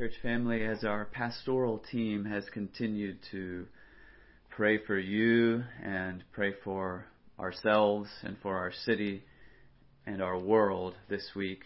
[0.00, 3.66] Church family, as our pastoral team has continued to
[4.48, 7.04] pray for you and pray for
[7.38, 9.22] ourselves and for our city
[10.06, 11.64] and our world this week,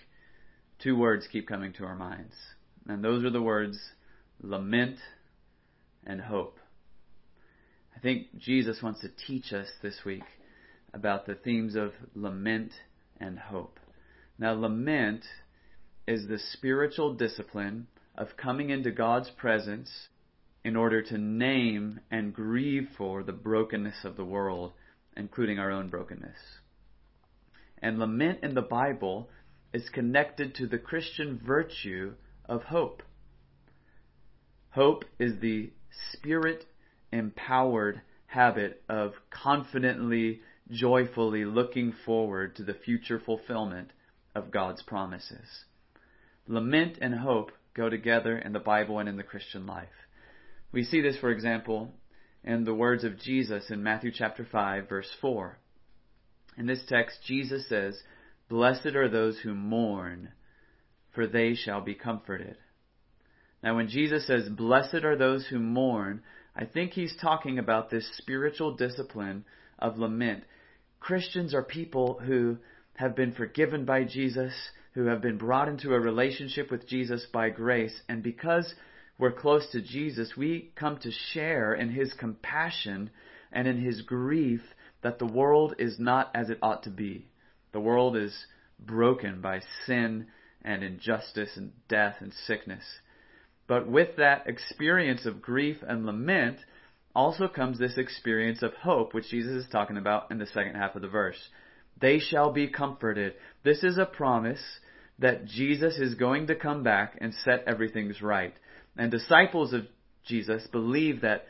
[0.83, 2.35] two words keep coming to our minds.
[2.89, 3.79] And those are the words
[4.43, 4.99] lament
[6.05, 6.59] and hope.
[7.97, 10.25] I think Jesus wants to teach us this week
[10.93, 12.73] about the themes of lament
[13.21, 13.79] and hope.
[14.41, 15.23] Now, lament
[16.09, 17.87] is the spiritual discipline
[18.17, 20.09] of coming into God's presence
[20.65, 24.73] in order to name and grieve for the brokenness of the world,
[25.17, 26.39] including our own brokenness.
[27.79, 29.29] And lament in the Bible
[29.73, 32.15] is connected to the Christian virtue
[32.47, 33.03] of hope.
[34.71, 35.71] Hope is the
[36.13, 36.65] spirit
[37.13, 40.41] empowered habit of confidently,
[40.71, 43.93] joyfully looking forward to the future fulfillment
[44.35, 45.65] of God's promises.
[46.49, 49.89] Lament and hope go together in the Bible and in the Christian life.
[50.73, 51.93] We see this, for example,
[52.43, 55.59] in the words of Jesus in Matthew chapter 5, verse 4.
[56.57, 58.01] In this text, Jesus says,
[58.49, 60.31] Blessed are those who mourn,
[61.15, 62.57] for they shall be comforted.
[63.63, 66.23] Now, when Jesus says, Blessed are those who mourn,
[66.55, 69.45] I think he's talking about this spiritual discipline
[69.79, 70.45] of lament.
[71.01, 72.59] Christians are people who
[72.95, 74.53] have been forgiven by Jesus,
[74.95, 78.01] who have been brought into a relationship with Jesus by grace.
[78.09, 78.75] And because
[79.19, 83.11] we're close to Jesus, we come to share in his compassion
[83.53, 84.61] and in his grief
[85.03, 87.27] that the world is not as it ought to be.
[87.73, 88.47] The world is
[88.79, 90.27] broken by sin
[90.63, 92.85] and injustice and death and sickness.
[93.67, 96.59] But with that experience of grief and lament
[97.15, 100.97] also comes this experience of hope, which Jesus is talking about in the second half
[100.97, 101.39] of the verse.
[102.01, 103.35] They shall be comforted.
[103.63, 104.63] This is a promise
[105.19, 108.55] that Jesus is going to come back and set everything's right.
[108.97, 109.83] And disciples of
[110.27, 111.47] Jesus believe that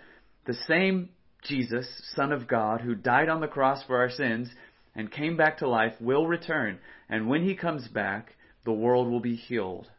[0.47, 1.11] the same
[1.43, 4.49] Jesus, Son of God, who died on the cross for our sins
[4.95, 6.79] and came back to life, will return.
[7.09, 8.35] And when he comes back,
[8.65, 9.91] the world will be healed.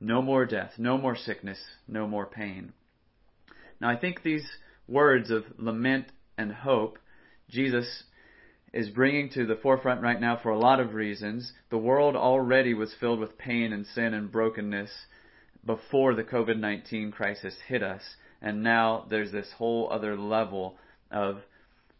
[0.00, 2.72] No more death, no more sickness, no more pain.
[3.80, 4.46] Now, I think these
[4.86, 6.06] words of lament
[6.36, 6.98] and hope,
[7.48, 8.04] Jesus
[8.76, 11.50] is bringing to the forefront right now for a lot of reasons.
[11.70, 14.90] The world already was filled with pain and sin and brokenness
[15.64, 18.02] before the COVID 19 crisis hit us.
[18.42, 20.76] And now there's this whole other level
[21.10, 21.38] of,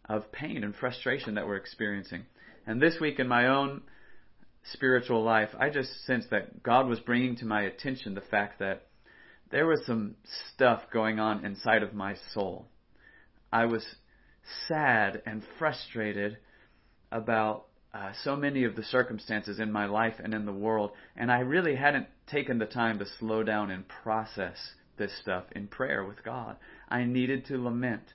[0.07, 2.27] of pain and frustration that we're experiencing.
[2.67, 3.81] And this week in my own
[4.71, 8.83] spiritual life, I just sensed that God was bringing to my attention the fact that
[9.49, 10.15] there was some
[10.53, 12.67] stuff going on inside of my soul.
[13.51, 13.83] I was
[14.67, 16.37] sad and frustrated
[17.11, 21.31] about uh, so many of the circumstances in my life and in the world, and
[21.31, 24.55] I really hadn't taken the time to slow down and process
[24.97, 26.57] this stuff in prayer with God.
[26.89, 28.13] I needed to lament.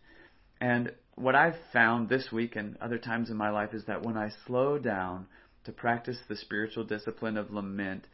[0.60, 4.16] And what I've found this week and other times in my life is that when
[4.16, 5.26] I slow down
[5.64, 8.06] to practice the spiritual discipline of lament,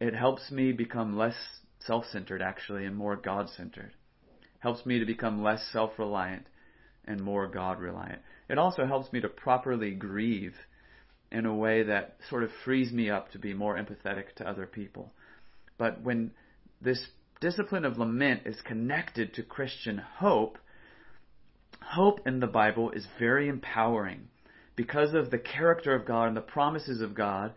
[0.00, 1.36] it helps me become less
[1.80, 3.92] self centered, actually, and more God centered.
[4.60, 6.46] Helps me to become less self reliant
[7.04, 8.20] and more God reliant.
[8.48, 10.54] It also helps me to properly grieve
[11.30, 14.66] in a way that sort of frees me up to be more empathetic to other
[14.66, 15.12] people.
[15.76, 16.30] But when
[16.80, 17.04] this
[17.40, 20.58] discipline of lament is connected to Christian hope,
[21.82, 24.28] hope in the Bible is very empowering.
[24.76, 27.52] Because of the character of God and the promises of God,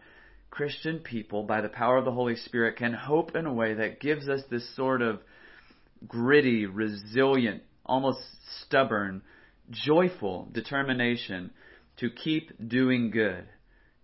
[0.50, 4.02] Christian people, by the power of the Holy Spirit, can hope in a way that
[4.02, 5.22] gives us this sort of
[6.08, 8.19] gritty, resilient, almost
[8.63, 9.22] stubborn
[9.72, 11.52] joyful determination
[11.98, 13.46] to keep doing good,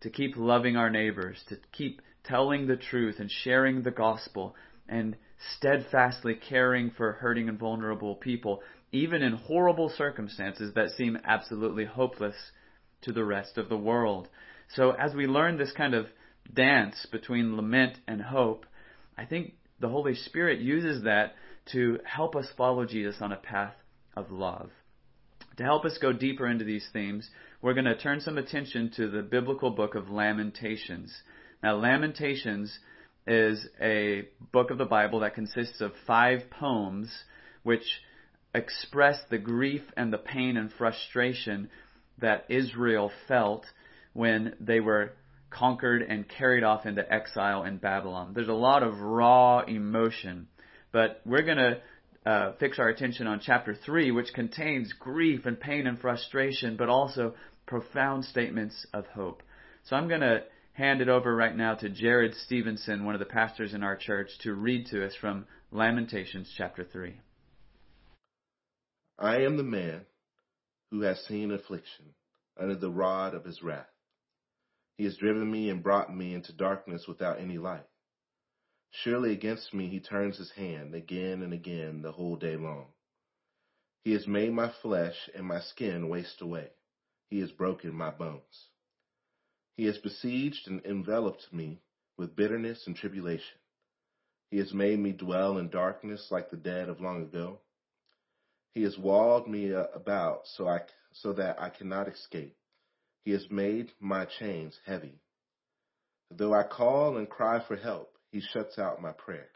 [0.02, 4.56] to keep loving our neighbors, to keep telling the truth and sharing the gospel,
[4.90, 5.16] and
[5.56, 8.62] steadfastly caring for hurting and vulnerable people,
[8.92, 12.36] even in horrible circumstances that seem absolutely hopeless
[13.02, 14.28] to the rest of the world.
[14.76, 16.08] So as we learn this kind of
[16.54, 18.66] dance between lament and hope,
[19.18, 21.36] I think the Holy Spirit uses that
[21.74, 23.76] to help us follow Jesus on a path
[24.16, 24.72] of love.
[25.58, 27.28] To help us go deeper into these themes,
[27.62, 31.12] we're going to turn some attention to the biblical book of Lamentations.
[31.64, 32.78] Now, Lamentations
[33.26, 37.12] is a book of the Bible that consists of five poems
[37.64, 37.86] which
[38.54, 41.70] express the grief and the pain and frustration
[42.20, 43.66] that Israel felt
[44.14, 45.14] when they were
[45.50, 48.34] conquered and carried off into exile in Babylon.
[48.36, 50.48] There's a lot of raw emotion,
[50.92, 51.82] but we're going to
[52.28, 56.90] uh, fix our attention on chapter 3, which contains grief and pain and frustration, but
[56.90, 57.34] also
[57.66, 59.42] profound statements of hope.
[59.86, 60.44] So I'm going to
[60.74, 64.28] hand it over right now to Jared Stevenson, one of the pastors in our church,
[64.42, 67.16] to read to us from Lamentations chapter 3.
[69.18, 70.02] I am the man
[70.92, 72.08] who has seen affliction
[72.60, 73.88] under the rod of his wrath.
[74.98, 77.86] He has driven me and brought me into darkness without any light.
[78.92, 82.88] Surely against me he turns his hand again and again the whole day long.
[84.04, 86.72] He has made my flesh and my skin waste away.
[87.30, 88.70] He has broken my bones.
[89.76, 91.82] He has besieged and enveloped me
[92.18, 93.60] with bitterness and tribulation.
[94.50, 97.60] He has made me dwell in darkness like the dead of long ago.
[98.74, 100.82] He has walled me about so I
[101.12, 102.56] so that I cannot escape.
[103.26, 105.20] He has made my chains heavy.
[106.32, 109.50] Though I call and cry for help, he shuts out my prayer.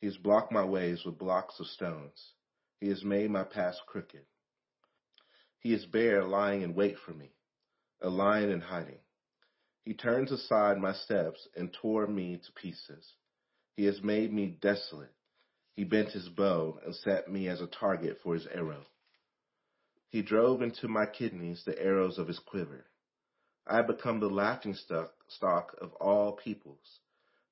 [0.00, 2.32] He has blocked my ways with blocks of stones.
[2.80, 4.24] He has made my path crooked.
[5.60, 7.30] He is bear lying in wait for me,
[8.00, 8.98] a lion in hiding.
[9.84, 13.14] He turns aside my steps and tore me to pieces.
[13.76, 15.14] He has made me desolate.
[15.74, 18.84] He bent his bow and set me as a target for his arrow.
[20.08, 22.84] He drove into my kidneys the arrows of his quiver.
[23.66, 27.00] I have become the laughing stock of all peoples,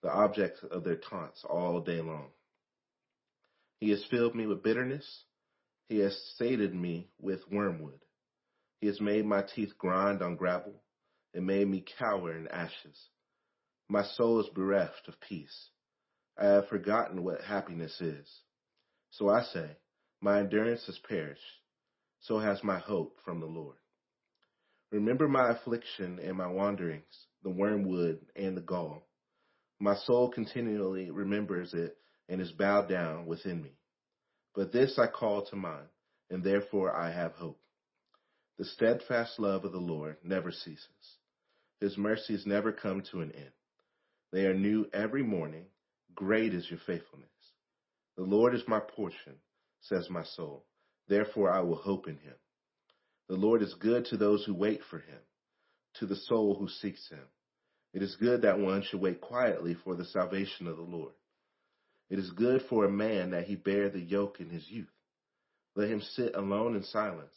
[0.02, 2.28] the object of their taunts all day long.
[3.78, 5.24] He has filled me with bitterness.
[5.88, 8.00] He has sated me with wormwood.
[8.80, 10.82] He has made my teeth grind on gravel
[11.34, 13.08] and made me cower in ashes.
[13.88, 15.70] My soul is bereft of peace.
[16.38, 18.28] I have forgotten what happiness is.
[19.10, 19.76] So I say,
[20.20, 21.40] my endurance has perished
[22.20, 23.76] so has my hope from the Lord.
[24.92, 29.06] Remember my affliction and my wanderings, the wormwood and the gall.
[29.80, 31.96] My soul continually remembers it
[32.28, 33.72] and is bowed down within me.
[34.54, 35.88] But this I call to mind,
[36.28, 37.58] and therefore I have hope.
[38.58, 41.16] The steadfast love of the Lord never ceases.
[41.80, 43.52] His mercies never come to an end.
[44.32, 45.64] They are new every morning.
[46.14, 47.30] Great is your faithfulness.
[48.18, 49.36] The Lord is my portion,
[49.80, 50.66] says my soul.
[51.08, 52.34] Therefore I will hope in him.
[53.28, 55.20] The Lord is good to those who wait for him,
[55.94, 57.24] to the soul who seeks him.
[57.92, 61.12] It is good that one should wait quietly for the salvation of the Lord.
[62.08, 64.88] It is good for a man that he bear the yoke in his youth.
[65.74, 67.34] Let him sit alone in silence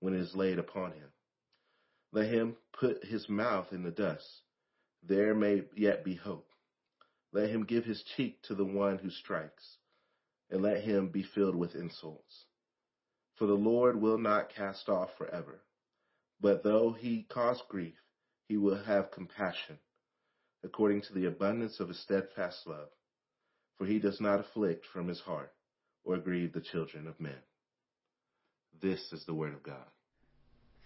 [0.00, 1.08] when it is laid upon him.
[2.12, 4.26] Let him put his mouth in the dust.
[5.02, 6.48] There may yet be hope.
[7.32, 9.78] Let him give his cheek to the one who strikes,
[10.50, 12.44] and let him be filled with insults.
[13.36, 15.62] For the Lord will not cast off forever.
[16.40, 17.94] But though he cause grief,
[18.48, 19.78] he will have compassion,
[20.64, 22.88] according to the abundance of his steadfast love.
[23.78, 25.52] For he does not afflict from his heart,
[26.04, 27.42] or grieve the children of men.
[28.80, 29.86] This is the word of God.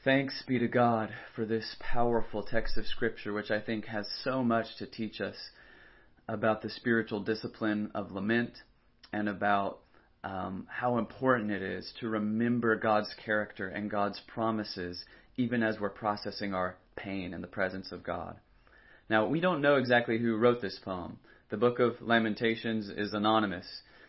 [0.05, 4.45] Thanks be to God for this powerful text of Scripture, which I think has so
[4.45, 5.51] much to teach us
[6.29, 8.53] about the spiritual discipline of lament
[9.13, 9.81] and about
[10.25, 15.05] um, how important it is to remember God's character and God's promises
[15.37, 18.37] even as we're processing our pain in the presence of God.
[19.09, 21.19] Now, we don't know exactly who wrote this poem.
[21.51, 23.67] The book of Lamentations is anonymous.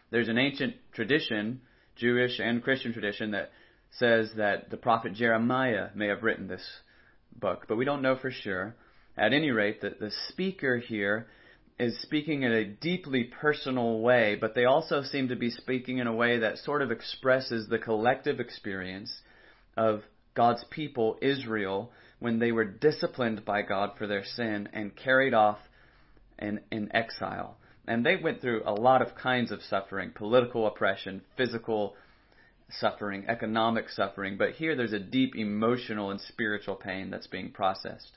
[0.10, 1.62] There's an ancient tradition,
[1.96, 3.52] Jewish and Christian tradition, that
[3.92, 6.68] says that the prophet Jeremiah may have written this
[7.40, 8.76] book, but we don't know for sure.
[9.18, 11.28] At any rate, the, the speaker here
[11.80, 16.08] is speaking in a deeply personal way, but they also seem to be speaking in
[16.08, 19.22] a way that sort of expresses the collective experience
[19.76, 20.02] of
[20.34, 25.60] God's people, Israel, when they were disciplined by God for their sin and carried off
[26.40, 27.58] in, in exile.
[27.88, 31.96] And they went through a lot of kinds of suffering political oppression, physical
[32.70, 38.12] suffering, economic suffering, but here there's a deep emotional and spiritual pain that's being processed.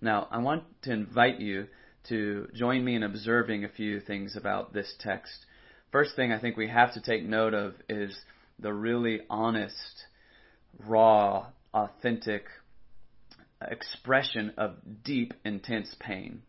[0.00, 1.66] Now, I want to invite you
[2.08, 5.46] to join me in observing a few things about this text.
[5.90, 8.16] First thing I think we have to take note of is
[8.60, 10.04] the really honest,
[10.86, 12.44] raw, authentic
[13.60, 16.42] expression of deep, intense pain.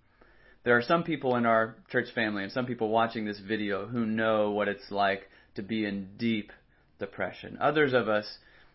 [0.64, 4.06] There are some people in our church family and some people watching this video who
[4.06, 6.52] know what it's like to be in deep
[7.00, 7.58] depression.
[7.60, 8.26] Others of us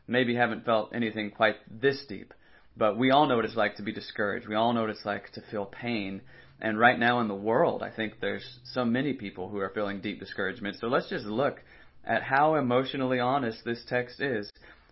[0.09, 2.33] maybe haven't felt anything quite this deep,
[2.77, 4.49] but we all know what it's like to be discouraged.
[4.49, 6.23] We all know what it's like to feel pain.
[6.61, 10.01] And right now in the world, I think there's so many people who are feeling
[10.01, 10.79] deep discouragement.
[10.81, 11.61] So let's just look
[12.05, 14.51] at how emotionally honest this text is.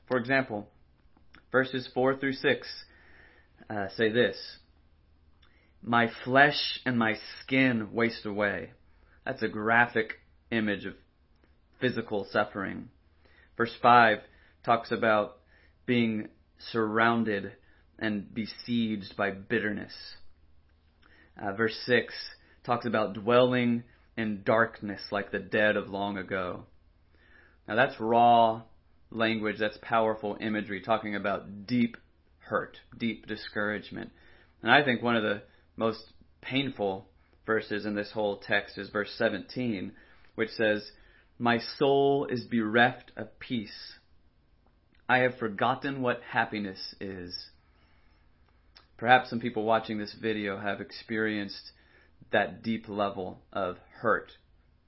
[0.08, 0.68] For example,
[1.50, 2.84] verses 4 through 6
[3.68, 4.36] uh, say this
[5.82, 8.70] My flesh and my skin waste away.
[9.24, 10.14] That's a graphic
[10.50, 10.94] image of
[11.80, 12.88] physical suffering.
[13.56, 14.18] Verse 5
[14.64, 15.38] talks about
[15.86, 16.28] being
[16.70, 17.52] surrounded
[17.98, 19.94] and besieged by bitterness.
[21.40, 22.14] Uh, verse 6
[22.64, 23.84] talks about dwelling
[24.16, 26.64] in darkness like the dead of long ago.
[27.66, 28.62] Now that's raw
[29.10, 31.96] language, that's powerful imagery, talking about deep
[32.46, 34.10] hurt, deep discouragement.
[34.62, 35.42] And I think one of the
[35.76, 36.02] most
[36.40, 37.06] painful
[37.46, 39.92] verses in this whole text is verse 17,
[40.34, 40.90] which says,
[41.38, 43.94] My soul is bereft of peace.
[45.08, 47.34] I have forgotten what happiness is.
[48.96, 51.72] Perhaps some people watching this video have experienced
[52.30, 54.32] that deep level of hurt,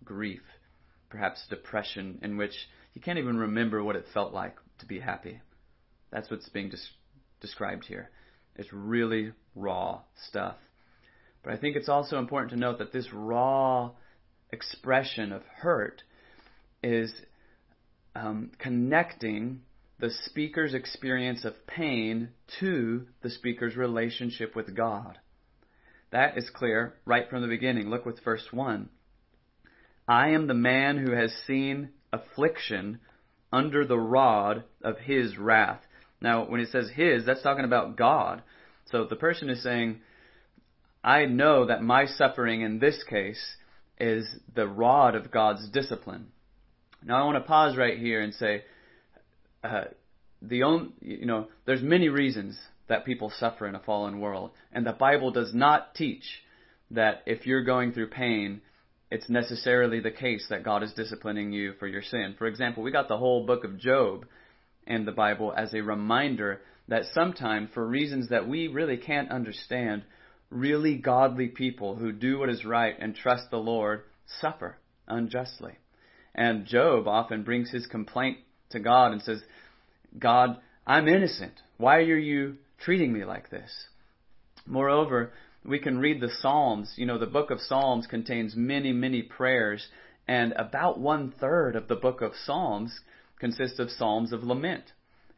[0.04, 0.42] grief,
[1.10, 2.54] perhaps depression, in which
[2.94, 5.40] you can't even remember what it felt like to be happy.
[6.10, 6.76] That's what's being des-
[7.44, 8.08] described here.
[8.56, 10.56] It's really raw stuff.
[11.42, 13.90] But I think it's also important to note that this raw
[14.50, 16.02] expression of hurt
[16.82, 17.12] is
[18.16, 19.60] um, connecting
[20.00, 25.18] the speaker's experience of pain to the speaker's relationship with God.
[26.10, 27.90] That is clear right from the beginning.
[27.90, 28.88] Look with verse 1.
[30.08, 33.00] I am the man who has seen affliction
[33.52, 35.80] under the rod of his wrath.
[36.24, 38.42] Now, when it says his, that's talking about God.
[38.90, 40.00] So the person is saying,
[41.04, 43.56] I know that my suffering in this case
[44.00, 46.28] is the rod of God's discipline.
[47.04, 48.62] Now, I want to pause right here and say,
[49.62, 49.84] uh,
[50.40, 54.86] the only, you know, there's many reasons that people suffer in a fallen world, and
[54.86, 56.24] the Bible does not teach
[56.90, 58.62] that if you're going through pain,
[59.10, 62.34] it's necessarily the case that God is disciplining you for your sin.
[62.38, 64.24] For example, we got the whole book of Job
[64.86, 70.02] in the Bible as a reminder that sometimes, for reasons that we really can't understand,
[70.50, 74.02] really godly people who do what is right and trust the Lord
[74.40, 74.76] suffer
[75.08, 75.74] unjustly.
[76.34, 78.38] And Job often brings his complaint
[78.70, 79.42] to God and says,
[80.18, 81.54] God, I'm innocent.
[81.78, 83.70] Why are you treating me like this?
[84.66, 85.32] Moreover,
[85.64, 86.92] we can read the Psalms.
[86.96, 89.86] You know, the book of Psalms contains many, many prayers,
[90.26, 93.00] and about one third of the book of Psalms
[93.44, 94.84] consists of Psalms of lament,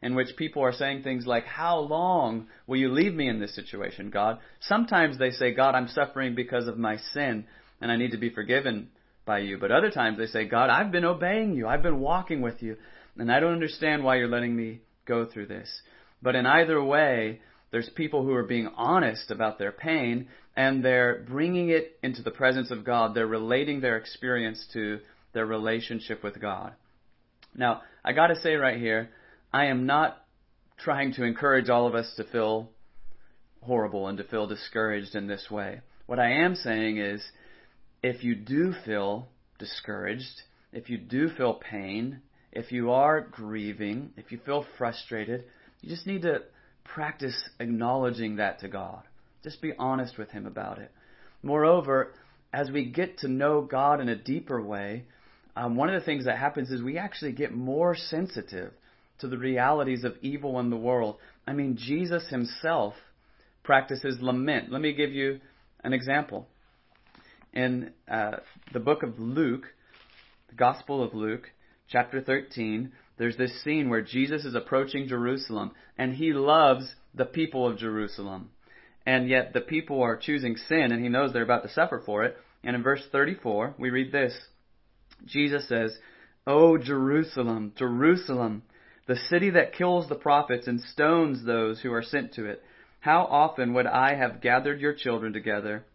[0.01, 3.53] in which people are saying things like, How long will you leave me in this
[3.53, 4.39] situation, God?
[4.61, 7.43] Sometimes they say, God, I'm suffering because of my sin,
[7.81, 8.87] and I need to be forgiven
[9.25, 9.57] by you.
[9.57, 12.77] But other times they say, God, I've been obeying you, I've been walking with you,
[13.17, 15.69] and I don't understand why you're letting me go through this.
[16.21, 21.25] But in either way, there's people who are being honest about their pain and they're
[21.27, 23.13] bringing it into the presence of God.
[23.13, 24.99] They're relating their experience to
[25.33, 26.73] their relationship with God.
[27.57, 29.09] Now, I got to say right here,
[29.51, 30.23] I am not
[30.77, 32.69] trying to encourage all of us to feel
[33.61, 35.81] horrible and to feel discouraged in this way.
[36.05, 37.21] What I am saying is,
[38.03, 42.21] if you do feel discouraged, if you do feel pain,
[42.51, 45.45] if you are grieving, if you feel frustrated,
[45.81, 46.43] you just need to
[46.83, 49.03] practice acknowledging that to God.
[49.43, 50.91] Just be honest with Him about it.
[51.41, 52.13] Moreover,
[52.53, 55.05] as we get to know God in a deeper way,
[55.57, 58.71] um, one of the things that happens is we actually get more sensitive
[59.19, 61.17] to the realities of evil in the world.
[61.47, 62.93] I mean, Jesus Himself
[63.63, 64.71] practices lament.
[64.71, 65.39] Let me give you
[65.83, 66.47] an example.
[67.53, 68.37] In uh,
[68.71, 69.65] the book of Luke,
[70.49, 71.49] the Gospel of Luke,
[71.89, 77.67] chapter 13, there's this scene where Jesus is approaching Jerusalem and he loves the people
[77.67, 78.51] of Jerusalem.
[79.07, 82.25] And yet the people are choosing sin and he knows they're about to suffer for
[82.25, 82.37] it.
[82.63, 84.37] And in verse 34, we read this.
[85.25, 85.97] Jesus says,
[86.45, 88.63] O Jerusalem, Jerusalem,
[89.07, 92.63] the city that kills the prophets and stones those who are sent to it.
[92.99, 95.85] How often would I have gathered your children together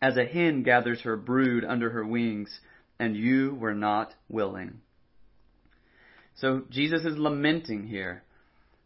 [0.00, 2.60] as a hen gathers her brood under her wings,
[2.98, 4.80] and you were not willing.
[6.34, 8.22] So Jesus is lamenting here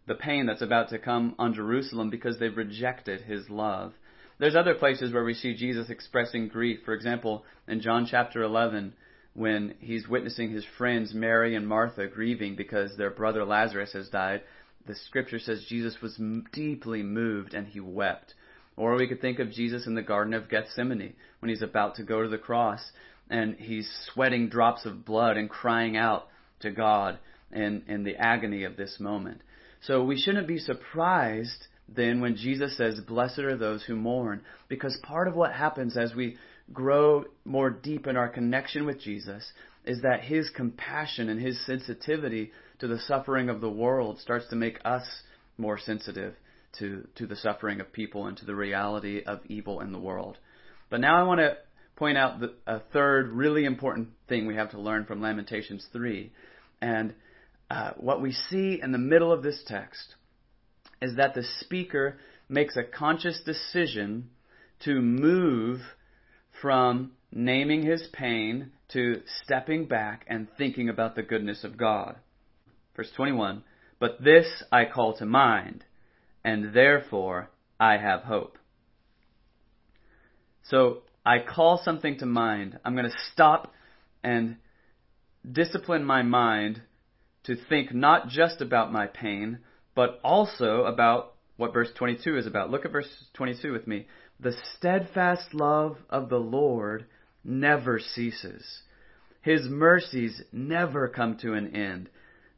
[0.07, 3.93] the pain that's about to come on Jerusalem because they've rejected his love.
[4.39, 6.81] There's other places where we see Jesus expressing grief.
[6.85, 8.95] For example, in John chapter 11,
[9.41, 14.43] when he's witnessing his friends Mary and Martha grieving because their brother Lazarus has died,
[14.87, 16.21] the scripture says Jesus was
[16.53, 18.35] deeply moved and he wept.
[18.77, 22.03] Or we could think of Jesus in the Garden of Gethsemane when he's about to
[22.03, 22.83] go to the cross
[23.31, 26.29] and he's sweating drops of blood and crying out
[26.61, 27.19] to God
[27.51, 29.41] in, in the agony of this moment.
[29.87, 34.99] So we shouldn't be surprised then when Jesus says, Blessed are those who mourn, because
[35.03, 36.37] part of what happens as we
[36.73, 39.53] grow more deep in our connection with Jesus
[39.85, 44.57] is that his compassion and his sensitivity to the suffering of the world starts to
[44.57, 45.05] make us
[45.59, 46.35] more sensitive
[46.79, 50.39] to, to the suffering of people and to the reality of evil in the world.
[50.89, 51.57] But now I want to
[51.97, 56.33] point out the, a third really important thing we have to learn from Lamentations 3.
[56.81, 57.15] And
[57.71, 60.15] uh, what we see in the middle of this text
[61.03, 64.31] is that the speaker makes a conscious decision
[64.85, 65.81] to move
[66.61, 72.17] from naming his pain to stepping back and thinking about the goodness of God.
[72.97, 73.63] Verse 21
[73.99, 75.85] But this I call to mind,
[76.45, 78.59] and therefore I have hope.
[80.65, 82.79] So I call something to mind.
[82.85, 83.73] I'm going to stop
[84.23, 84.57] and
[85.51, 86.83] discipline my mind
[87.45, 89.59] to think not just about my pain,
[89.95, 92.71] but also about what verse 22 is about.
[92.71, 94.07] Look at verse 22 with me.
[94.43, 97.05] The steadfast love of the Lord
[97.45, 98.83] never ceases.
[99.43, 102.09] His mercies never come to an end.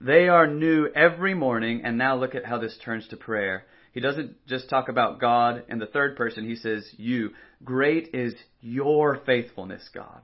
[0.01, 3.65] They are new every morning, and now look at how this turns to prayer.
[3.93, 7.31] He doesn't just talk about God in the third person, he says, You.
[7.65, 10.23] Great is your faithfulness, God.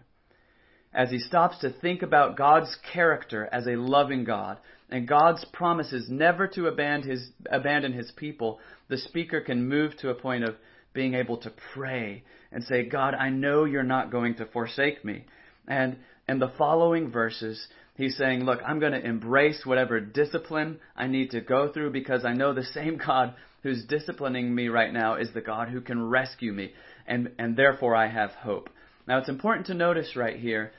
[0.92, 4.58] As he stops to think about God's character as a loving God
[4.90, 10.10] and God's promises never to abandon his, abandon his people, the speaker can move to
[10.10, 10.56] a point of
[10.98, 15.26] being able to pray and say, God, I know you're not going to forsake me.
[15.68, 15.96] And
[16.28, 21.30] in the following verses, he's saying, Look, I'm going to embrace whatever discipline I need
[21.30, 25.28] to go through because I know the same God who's disciplining me right now is
[25.32, 26.72] the God who can rescue me,
[27.06, 28.68] and, and therefore I have hope.
[29.06, 30.72] Now, it's important to notice right here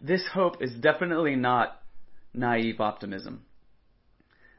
[0.00, 1.78] this hope is definitely not
[2.32, 3.42] naive optimism.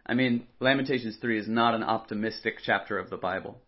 [0.05, 3.59] I mean, Lamentations 3 is not an optimistic chapter of the Bible.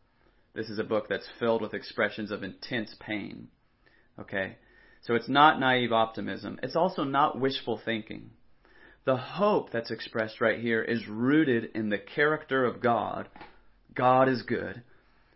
[0.53, 3.50] This is a book that's filled with expressions of intense pain.
[4.20, 4.58] Okay?
[5.03, 6.60] So it's not naive optimism.
[6.63, 8.32] It's also not wishful thinking.
[9.06, 13.29] The hope that's expressed right here is rooted in the character of God
[13.96, 14.82] God is good,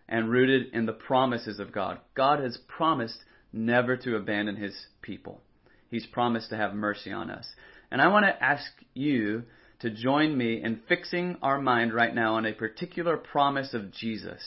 [0.08, 2.00] and rooted in the promises of God.
[2.16, 3.18] God has promised
[3.52, 5.42] never to abandon his people.
[5.90, 7.48] He's promised to have mercy on us.
[7.92, 9.44] And I want to ask you
[9.80, 14.42] to join me in fixing our mind right now on a particular promise of Jesus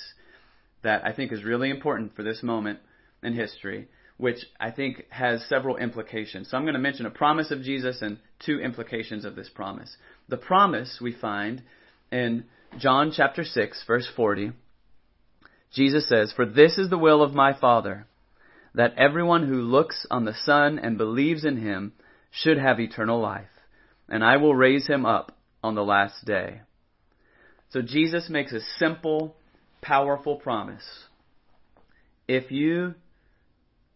[0.86, 2.78] that I think is really important for this moment
[3.20, 3.88] in history,
[4.18, 6.48] which I think has several implications.
[6.48, 9.96] So I'm going to mention a promise of Jesus and two implications of this promise.
[10.28, 11.64] The promise we find
[12.12, 12.44] in
[12.78, 14.52] John chapter 6, verse 40,
[15.72, 18.06] Jesus says, For this is the will of my Father,
[18.72, 21.94] that everyone who looks on the Son and believes in him
[22.30, 23.50] should have eternal life,
[24.08, 26.60] and I will raise him up on the last day.
[27.70, 29.34] So Jesus makes a simple,
[29.86, 30.84] powerful promise.
[32.26, 32.94] If you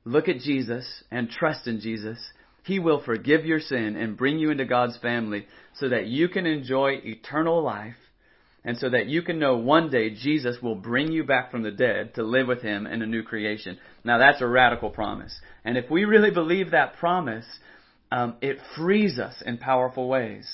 [0.04, 2.18] look at Jesus and trust in Jesus,
[2.64, 6.46] He will forgive your sin and bring you into God's family so that you can
[6.46, 7.96] enjoy eternal life
[8.64, 11.70] and so that you can know one day Jesus will bring you back from the
[11.70, 13.78] dead to live with Him in a new creation.
[14.04, 15.34] Now that's a radical promise.
[15.64, 17.46] And if we really believe that promise,
[18.12, 20.48] um, it frees us in powerful ways.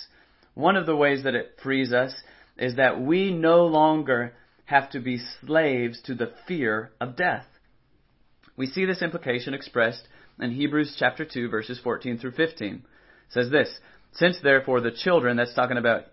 [0.54, 2.14] One of the ways that it frees us
[2.56, 4.32] is that we no longer
[4.66, 7.46] have to be slaves to the fear of death.
[8.56, 10.06] We see this implication expressed
[10.40, 12.74] in Hebrews chapter 2 verses 14 through 15.
[12.74, 12.82] It
[13.30, 13.68] says this,
[14.12, 16.04] Since therefore the children, that's talking about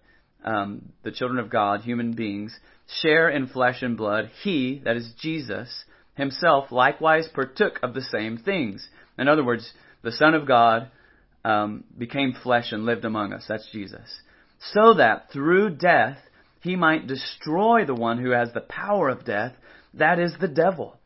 [0.44, 2.58] um, the children of God, human beings,
[3.02, 5.86] share in flesh and blood, he, that is Jesus,
[6.16, 8.88] himself likewise partook of the same things.
[9.18, 9.72] In other words,
[10.04, 10.92] the Son of God
[11.46, 13.46] um, became flesh and lived among us.
[13.48, 14.22] That's Jesus.
[14.74, 16.18] So that through death
[16.64, 19.54] he might destroy the one who has the power of death,
[19.94, 20.98] that is the devil,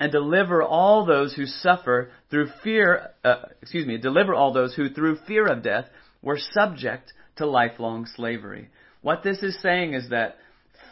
[0.00, 4.90] and deliver all those who suffer through fear, uh, excuse me, deliver all those who
[4.90, 5.86] through fear of death
[6.22, 8.68] were subject to lifelong slavery.
[9.00, 10.36] What this is saying is that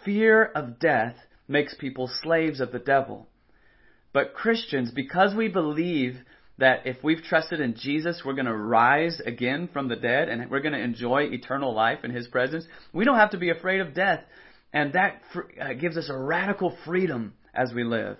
[0.04, 1.16] fear of death
[1.48, 3.26] makes people slaves of the devil.
[4.12, 6.18] But Christians, because we believe
[6.58, 10.50] that if we've trusted in Jesus, we're going to rise again from the dead and
[10.50, 13.80] we're going to enjoy eternal life in His presence, we don't have to be afraid
[13.80, 14.24] of death.
[14.72, 15.22] And that
[15.60, 18.18] uh, gives us a radical freedom as we live.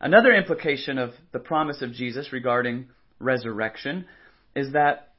[0.00, 4.06] Another implication of the promise of Jesus regarding resurrection
[4.54, 5.12] is that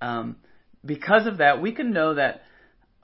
[0.00, 0.36] um,
[0.84, 2.42] because of that, we can know that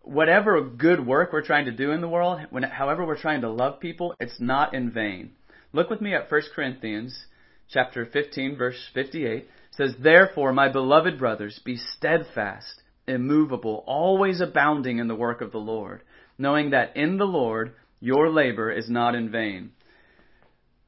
[0.02, 3.50] whatever good work we're trying to do in the world, when, however we're trying to
[3.50, 5.32] love people, it's not in vain.
[5.72, 7.26] Look with me at 1 Corinthians
[7.74, 9.46] chapter 15 verse 58.
[9.72, 15.58] Says, Therefore, my beloved brothers, be steadfast, immovable, always abounding in the work of the
[15.58, 16.02] Lord,
[16.38, 19.72] knowing that in the Lord your labor is not in vain.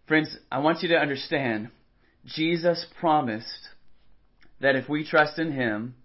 [0.06, 1.70] Friends, I want you to understand,
[2.24, 3.70] Jesus promised
[4.60, 5.96] that if we trust in Him,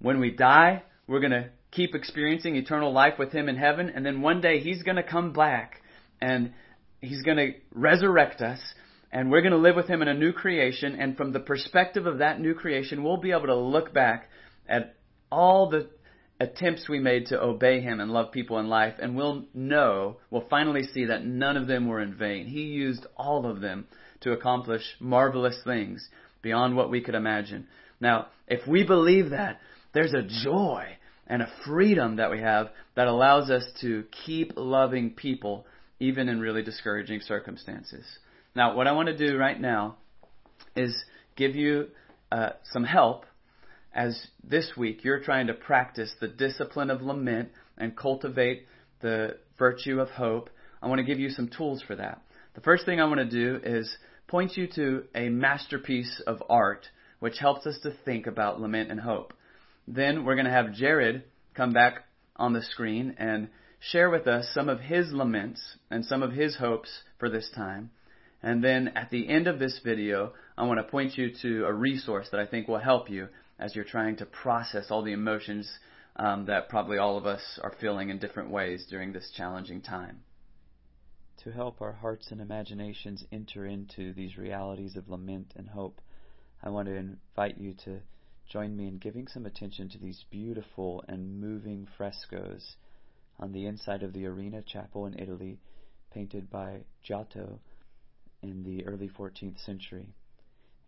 [0.00, 4.04] when we die, we're going to keep experiencing eternal life with Him in heaven, and
[4.04, 5.80] then one day He's going to come back
[6.20, 6.52] and
[7.00, 8.58] He's going to resurrect us,
[9.12, 10.96] and we're going to live with Him in a new creation.
[10.98, 14.28] And from the perspective of that new creation, we'll be able to look back
[14.66, 14.96] at
[15.30, 15.88] all the
[16.40, 20.46] attempts we made to obey him and love people in life, and we'll know, we'll
[20.50, 22.46] finally see that none of them were in vain.
[22.46, 23.86] He used all of them
[24.22, 26.08] to accomplish marvelous things
[26.42, 27.68] beyond what we could imagine.
[28.00, 29.60] Now, if we believe that,
[29.94, 30.96] there's a joy
[31.26, 35.66] and a freedom that we have that allows us to keep loving people
[36.00, 38.04] even in really discouraging circumstances.
[38.54, 39.96] Now, what I want to do right now
[40.76, 40.94] is
[41.36, 41.88] give you
[42.30, 43.24] uh, some help
[43.94, 48.66] as this week you're trying to practice the discipline of lament and cultivate
[49.00, 50.50] the virtue of hope.
[50.82, 52.22] I want to give you some tools for that.
[52.54, 53.96] The first thing I want to do is
[54.28, 56.86] point you to a masterpiece of art
[57.20, 59.32] which helps us to think about lament and hope.
[59.88, 62.04] Then we're going to have Jared come back
[62.36, 63.48] on the screen and
[63.80, 65.60] share with us some of his laments
[65.90, 67.90] and some of his hopes for this time.
[68.42, 71.72] And then at the end of this video, I want to point you to a
[71.72, 73.28] resource that I think will help you
[73.58, 75.78] as you're trying to process all the emotions
[76.16, 80.20] um, that probably all of us are feeling in different ways during this challenging time.
[81.44, 86.00] To help our hearts and imaginations enter into these realities of lament and hope,
[86.62, 88.00] I want to invite you to
[88.48, 92.76] join me in giving some attention to these beautiful and moving frescoes
[93.38, 95.58] on the inside of the Arena Chapel in Italy,
[96.12, 97.60] painted by Giotto
[98.42, 100.14] in the early 14th century.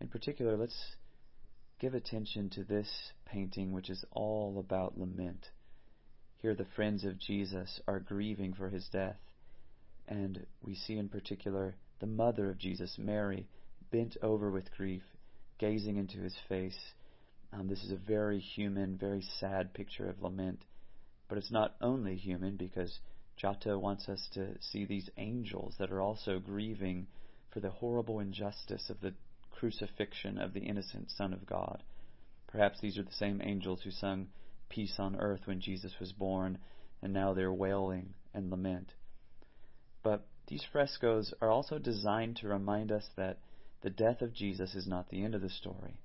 [0.01, 0.95] In particular, let's
[1.79, 5.49] give attention to this painting, which is all about lament.
[6.41, 9.17] Here, the friends of Jesus are grieving for his death,
[10.07, 13.47] and we see in particular the mother of Jesus, Mary,
[13.91, 15.03] bent over with grief,
[15.57, 16.93] gazing into his face.
[17.53, 20.59] Um, this is a very human, very sad picture of lament.
[21.27, 22.99] But it's not only human because
[23.37, 27.07] Giotto wants us to see these angels that are also grieving
[27.55, 29.13] for the horrible injustice of the
[29.49, 31.81] crucifixion of the innocent Son of God.
[32.47, 34.27] Perhaps these are the same angels who sung
[34.67, 36.57] Peace on Earth when Jesus was born,
[37.01, 38.91] and now they're wailing and lament.
[40.03, 43.39] But these frescoes are also designed to remind us that
[43.83, 46.01] the death of Jesus is not the end of the story.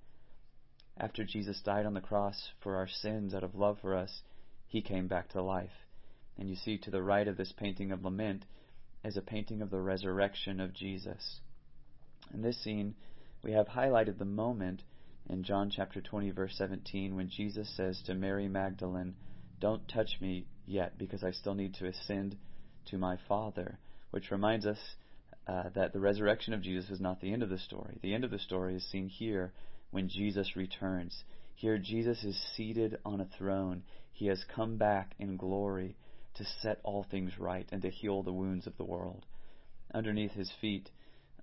[0.96, 4.22] After Jesus died on the cross for our sins out of love for us,
[4.68, 5.84] he came back to life.
[6.38, 8.44] And you see to the right of this painting of lament
[9.04, 11.40] is a painting of the resurrection of Jesus.
[12.32, 12.94] In this scene,
[13.42, 14.82] we have highlighted the moment
[15.28, 19.14] in John chapter 20, verse 17, when Jesus says to Mary Magdalene,
[19.60, 22.36] Don't touch me yet, because I still need to ascend
[22.86, 23.78] to my Father,
[24.10, 24.78] which reminds us
[25.46, 27.98] uh, that the resurrection of Jesus is not the end of the story.
[28.02, 29.52] The end of the story is seen here
[29.90, 31.24] when Jesus returns.
[31.54, 33.82] Here, Jesus is seated on a throne.
[34.12, 35.96] He has come back in glory
[36.34, 39.26] to set all things right and to heal the wounds of the world.
[39.92, 40.90] Underneath his feet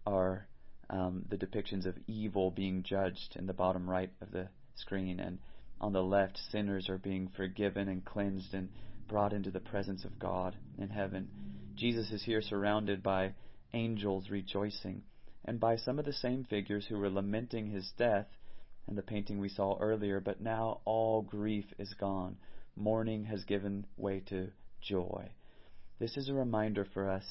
[0.06, 0.48] are
[0.90, 5.40] um, the depictions of evil being judged in the bottom right of the screen, and
[5.82, 8.70] on the left, sinners are being forgiven and cleansed and
[9.08, 11.28] brought into the presence of God in heaven.
[11.76, 13.34] Jesus is here surrounded by
[13.74, 15.04] angels rejoicing,
[15.46, 18.28] and by some of the same figures who were lamenting his death
[18.88, 22.38] in the painting we saw earlier, but now all grief is gone.
[22.76, 24.50] Mourning has given way to
[24.82, 25.30] joy.
[26.00, 27.24] This is a reminder for us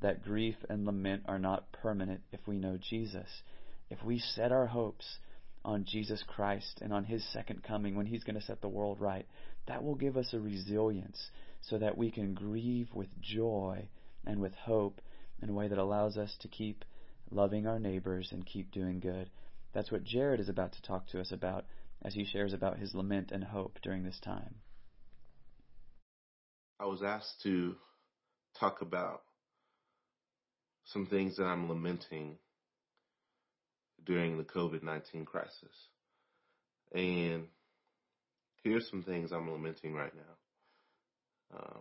[0.00, 3.42] that grief and lament are not permanent if we know Jesus.
[3.90, 5.18] If we set our hopes
[5.64, 9.00] on Jesus Christ and on His second coming when He's going to set the world
[9.00, 9.26] right,
[9.66, 11.30] that will give us a resilience
[11.60, 13.88] so that we can grieve with joy
[14.24, 15.00] and with hope
[15.42, 16.84] in a way that allows us to keep
[17.30, 19.30] loving our neighbors and keep doing good.
[19.72, 21.66] That's what Jared is about to talk to us about
[22.02, 24.54] as he shares about his lament and hope during this time.
[26.78, 27.74] I was asked to
[28.60, 29.22] talk about
[30.84, 32.36] some things that I'm lamenting
[34.04, 35.52] during the COVID 19 crisis.
[36.92, 37.44] And
[38.62, 41.80] here's some things I'm lamenting right now um,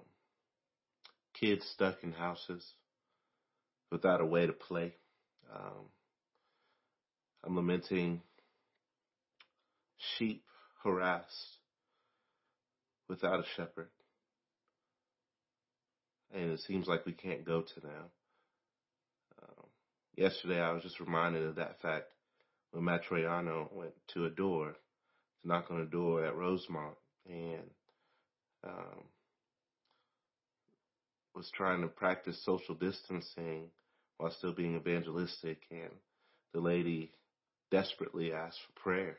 [1.39, 2.63] kids stuck in houses
[3.91, 4.95] without a way to play.
[5.53, 5.89] Um,
[7.43, 8.21] I'm lamenting
[10.17, 10.43] sheep
[10.84, 11.58] harassed
[13.08, 13.89] without a shepherd.
[16.36, 18.04] And it seems like we can't go to them.
[19.41, 19.65] Um,
[20.17, 22.08] yesterday, I was just reminded of that fact
[22.71, 26.95] when Matriano went to a door, to knock on a door at Rosemont,
[27.26, 27.69] and
[28.65, 29.06] um,
[31.34, 33.69] was trying to practice social distancing
[34.17, 35.91] while still being evangelistic, and
[36.54, 37.12] the lady
[37.71, 39.17] desperately asked for prayer.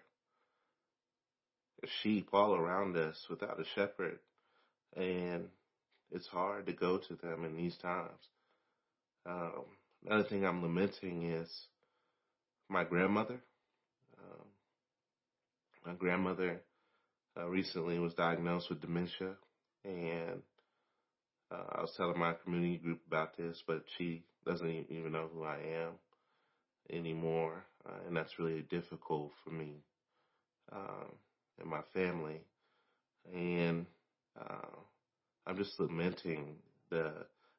[1.81, 4.19] There's sheep all around us without a shepherd,
[4.95, 5.49] and
[6.11, 8.21] it's hard to go to them in these times.
[9.27, 9.65] Um,
[10.07, 11.51] another thing I'm lamenting is
[12.69, 13.41] my grandmother.
[14.19, 14.47] Um,
[15.85, 16.61] my grandmother
[17.37, 19.35] uh, recently was diagnosed with dementia,
[19.85, 20.43] and
[21.51, 25.45] uh, I was telling my community group about this, but she doesn't even know who
[25.45, 25.93] I am
[26.91, 29.83] anymore, uh, and that's really difficult for me
[30.73, 31.13] um,
[31.61, 32.41] and my family.
[33.33, 33.87] And
[34.41, 34.77] uh,
[35.47, 36.57] I'm just lamenting
[36.91, 37.13] the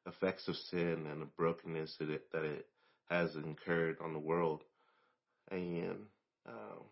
[0.06, 2.66] effects of sin and the brokenness that it, that it
[3.08, 4.62] has incurred on the world.
[5.50, 6.06] And
[6.46, 6.84] um,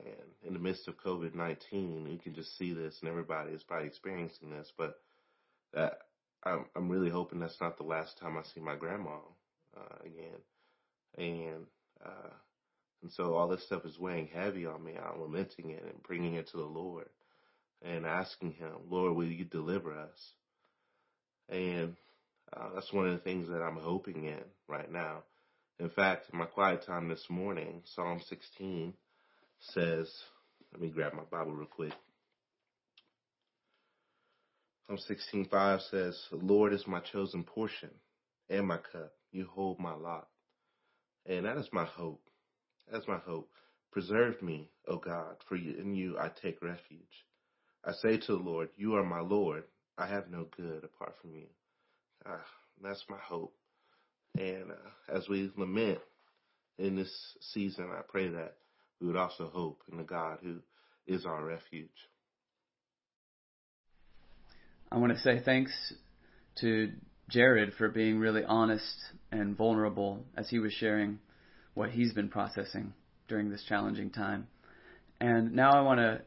[0.00, 3.62] and in the midst of COVID 19, you can just see this, and everybody is
[3.62, 4.72] probably experiencing this.
[4.76, 4.98] But
[5.74, 5.98] that
[6.44, 9.16] I'm, I'm really hoping that's not the last time I see my grandma
[9.76, 10.40] uh, again.
[11.16, 11.66] And
[12.04, 12.32] uh,
[13.02, 14.92] and so all this stuff is weighing heavy on me.
[14.96, 17.08] I'm lamenting it and bringing it to the Lord
[17.82, 20.32] and asking Him, Lord, will you deliver us?
[21.48, 21.96] And
[22.56, 25.22] uh, that's one of the things that I'm hoping in right now.
[25.78, 28.92] In fact, in my quiet time this morning, Psalm 16
[29.60, 30.08] says,
[30.72, 31.92] let me grab my Bible real quick.
[34.86, 38.00] Psalm 16:5 says, "The Lord is my chosen portion
[38.48, 39.12] and my cup.
[39.30, 40.28] You hold my lot."
[41.26, 42.28] And that is my hope.
[42.90, 43.50] That's my hope.
[43.90, 47.26] Preserve me, O God, for in you I take refuge.
[47.84, 49.64] I say to the Lord, You are my Lord.
[49.96, 51.46] I have no good apart from you.
[52.26, 52.44] Ah,
[52.82, 53.54] that's my hope.
[54.38, 55.98] And uh, as we lament
[56.78, 57.12] in this
[57.52, 58.56] season, I pray that
[59.00, 60.58] we would also hope in the God who
[61.06, 61.88] is our refuge.
[64.92, 65.72] I want to say thanks
[66.60, 66.92] to
[67.28, 68.96] Jared for being really honest
[69.30, 71.18] and vulnerable as he was sharing
[71.74, 72.92] what he's been processing
[73.28, 74.48] during this challenging time.
[75.20, 76.22] And now I want to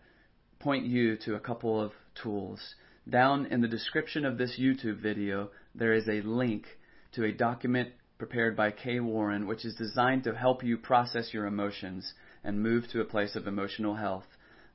[0.63, 2.76] point you to a couple of tools.
[3.10, 6.65] Down in the description of this YouTube video, there is a link
[7.13, 11.45] to a document prepared by Kay Warren, which is designed to help you process your
[11.45, 12.13] emotions
[12.45, 14.26] and move to a place of emotional health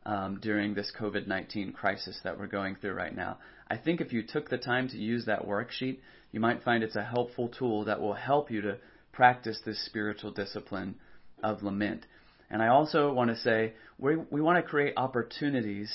[0.04, 3.38] um, during this COVID 19 crisis that we're going through right now.
[3.70, 6.00] I think if you took the time to use that worksheet,
[6.32, 8.76] you might find it's a helpful tool that will help you to
[9.12, 10.96] practice this spiritual discipline
[11.42, 12.04] of lament.
[12.50, 15.92] And I also want to say we, we want to create opportunities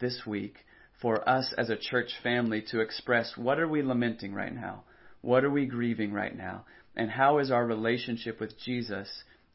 [0.00, 0.56] this week
[1.00, 4.84] for us as a church family to express what are we lamenting right now?
[5.20, 6.64] What are we grieving right now?
[6.96, 9.08] And how is our relationship with Jesus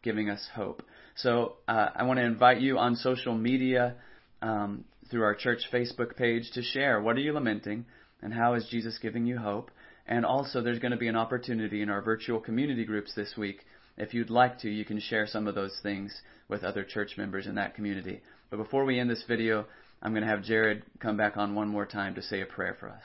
[0.03, 0.83] giving us hope?
[1.15, 3.95] So uh, I want to invite you on social media
[4.41, 7.85] um, through our church Facebook page to share what are you lamenting
[8.21, 9.71] and how is Jesus giving you hope.
[10.07, 13.65] And also, there's going to be an opportunity in our virtual community groups this week.
[13.97, 17.47] If you'd like to, you can share some of those things with other church members
[17.47, 18.21] in that community.
[18.49, 19.65] But before we end this video,
[20.01, 22.75] I'm going to have Jared come back on one more time to say a prayer
[22.79, 23.03] for us.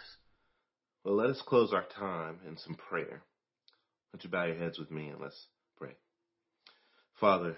[1.05, 3.23] Well, let us close our time in some prayer.
[4.13, 5.47] Would you bow your heads with me and let's
[5.79, 5.97] pray.
[7.19, 7.57] Father,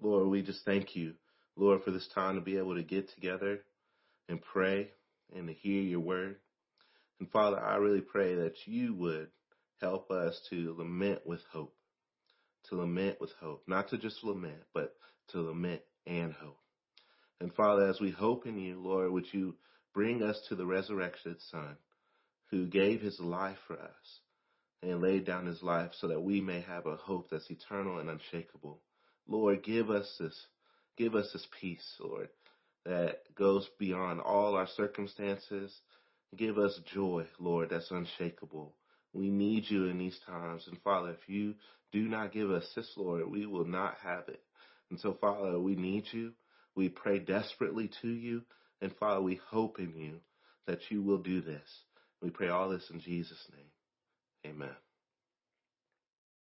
[0.00, 1.14] Lord, we just thank you,
[1.56, 3.60] Lord, for this time to be able to get together
[4.28, 4.90] and pray
[5.34, 6.36] and to hear your word.
[7.20, 9.28] And Father, I really pray that you would
[9.80, 11.74] help us to lament with hope,
[12.68, 14.94] to lament with hope, not to just lament, but
[15.28, 16.58] to lament and hope.
[17.40, 19.56] And Father, as we hope in you, Lord, would you
[19.92, 21.76] bring us to the resurrected Son
[22.50, 24.20] who gave his life for us
[24.82, 28.10] and laid down his life so that we may have a hope that's eternal and
[28.10, 28.80] unshakable.
[29.26, 30.46] Lord, give us this,
[30.96, 32.28] give us this peace, Lord,
[32.84, 35.74] that goes beyond all our circumstances.
[36.36, 38.74] Give us joy, Lord, that's unshakable.
[39.14, 40.66] We need you in these times.
[40.68, 41.54] And Father, if you
[41.92, 44.42] do not give us this, Lord, we will not have it.
[44.90, 46.32] And so, Father, we need you.
[46.74, 48.42] We pray desperately to you.
[48.80, 50.16] And Father, we hope in you
[50.66, 51.68] that you will do this.
[52.20, 54.54] We pray all this in Jesus' name.
[54.54, 54.83] Amen.